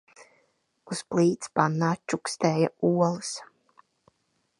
Uz 0.93 1.01
plīts 1.15 1.51
pannā 1.59 1.89
čukstēja 2.13 2.71
olas. 2.91 3.31